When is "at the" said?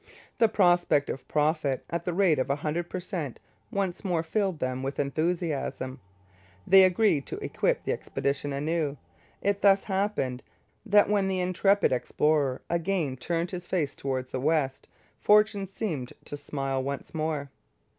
1.87-2.13